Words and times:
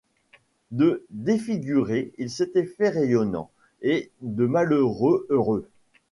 De 0.71 1.05
défiguré, 1.11 2.11
il 2.17 2.31
s’était 2.31 2.65
fait 2.65 2.89
rayonnant, 2.89 3.51
et 3.83 4.09
de 4.21 4.47
malheureux, 4.47 5.27
heureux. 5.29 5.67